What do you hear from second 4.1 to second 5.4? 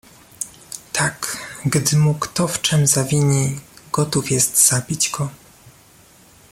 jest zabić go."